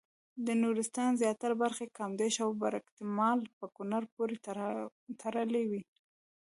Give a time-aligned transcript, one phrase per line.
[0.45, 4.35] د نورستان زیاتره برخې کامدېش او برګمټال په کونړ پورې
[5.21, 5.81] تړلې وې.